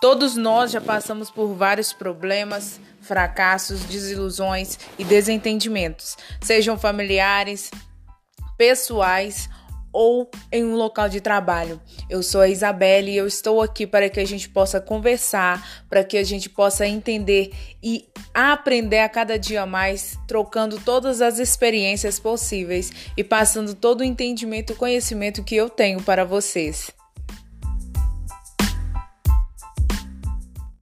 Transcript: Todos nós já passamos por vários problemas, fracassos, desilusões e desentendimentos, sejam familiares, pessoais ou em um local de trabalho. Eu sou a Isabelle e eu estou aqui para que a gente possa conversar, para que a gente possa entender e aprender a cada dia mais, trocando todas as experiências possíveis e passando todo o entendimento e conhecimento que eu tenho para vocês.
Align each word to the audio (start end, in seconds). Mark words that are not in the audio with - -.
Todos 0.00 0.36
nós 0.36 0.70
já 0.70 0.80
passamos 0.80 1.30
por 1.30 1.54
vários 1.54 1.92
problemas, 1.92 2.80
fracassos, 3.00 3.80
desilusões 3.84 4.78
e 4.98 5.04
desentendimentos, 5.04 6.16
sejam 6.40 6.78
familiares, 6.78 7.70
pessoais 8.56 9.48
ou 9.94 10.28
em 10.50 10.64
um 10.64 10.74
local 10.74 11.08
de 11.08 11.20
trabalho. 11.20 11.80
Eu 12.10 12.20
sou 12.22 12.40
a 12.40 12.48
Isabelle 12.48 13.12
e 13.12 13.16
eu 13.16 13.28
estou 13.28 13.62
aqui 13.62 13.86
para 13.86 14.10
que 14.10 14.18
a 14.18 14.26
gente 14.26 14.48
possa 14.48 14.80
conversar, 14.80 15.84
para 15.88 16.02
que 16.02 16.18
a 16.18 16.24
gente 16.24 16.50
possa 16.50 16.84
entender 16.84 17.52
e 17.80 18.08
aprender 18.34 18.98
a 18.98 19.08
cada 19.08 19.38
dia 19.38 19.64
mais, 19.64 20.18
trocando 20.26 20.80
todas 20.80 21.22
as 21.22 21.38
experiências 21.38 22.18
possíveis 22.18 22.92
e 23.16 23.22
passando 23.22 23.72
todo 23.72 24.00
o 24.00 24.04
entendimento 24.04 24.72
e 24.72 24.76
conhecimento 24.76 25.44
que 25.44 25.54
eu 25.54 25.70
tenho 25.70 26.02
para 26.02 26.24
vocês. 26.24 26.90